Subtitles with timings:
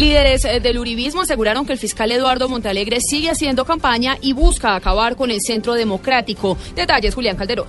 [0.00, 4.74] Líderes eh, del Uribismo aseguraron que el fiscal Eduardo Montalegre sigue haciendo campaña y busca
[4.74, 6.56] acabar con el centro democrático.
[6.74, 7.66] Detalles, Julián Calderón.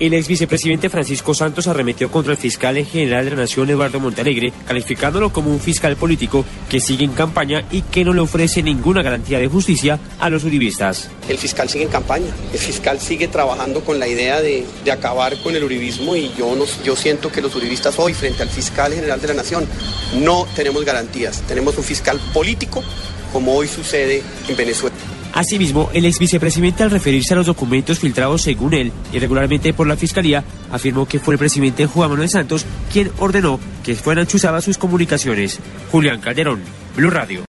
[0.00, 3.98] El ex vicepresidente Francisco Santos arremetió contra el fiscal en general de la Nación, Eduardo
[3.98, 8.62] Montalegre, calificándolo como un fiscal político que sigue en campaña y que no le ofrece
[8.62, 11.10] ninguna garantía de justicia a los uribistas.
[11.28, 15.56] El fiscal sigue en campaña, el fiscal sigue trabajando con la idea de, acabar con
[15.56, 19.26] el uribismo y yo, yo siento que los uribistas hoy, frente al fiscal general de
[19.26, 19.66] la Nación,
[20.20, 21.42] no tenemos garantías.
[21.48, 22.84] Tenemos un fiscal político,
[23.32, 24.94] como hoy sucede en Venezuela.
[25.32, 29.96] Asimismo, el ex vicepresidente al referirse a los documentos filtrados según él irregularmente por la
[29.96, 34.78] Fiscalía, afirmó que fue el presidente Juan Manuel Santos quien ordenó que fueran chuzadas sus
[34.78, 35.60] comunicaciones.
[35.90, 36.60] Julián Calderón,
[36.96, 37.46] Blue Radio.